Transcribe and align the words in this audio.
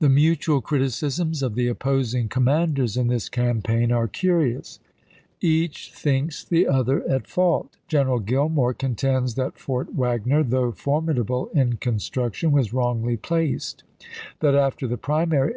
The 0.00 0.08
mutual 0.08 0.60
criticisms 0.60 1.44
of 1.44 1.54
the 1.54 1.68
opposing 1.68 2.28
com 2.28 2.42
manders 2.46 2.96
in 2.96 3.06
this 3.06 3.28
campaign 3.28 3.92
are 3.92 4.08
curious; 4.08 4.80
each 5.40 5.92
thinks 5.94 6.42
the 6.42 6.66
other 6.66 7.08
at 7.08 7.28
fault. 7.28 7.76
General 7.86 8.18
Gillmore 8.18 8.74
contends 8.76 9.38
"En 9.38 9.44
meer 9.44 9.50
that 9.52 9.58
Fort 9.60 9.94
Wagner, 9.94 10.42
though 10.42 10.72
formidable 10.72 11.50
in 11.54 11.74
construc 11.74 12.32
Artniery 12.32 12.32
tion 12.34 12.50
was 12.50 12.72
wrongly 12.72 13.16
placed; 13.16 13.84
that 14.40 14.56
after 14.56 14.88
the 14.88 14.96
primary 14.96 15.46
tums?" 15.48 15.48